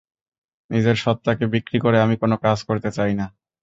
নিজের 0.69 0.97
সত্তাকে 0.97 1.45
বিক্রি 1.53 1.77
করে 1.79 1.97
আমি 2.01 2.15
কোনো 2.17 2.35
কাজ 2.45 2.57
করতে 2.67 2.89
চাই 2.97 3.13
না। 3.13 3.25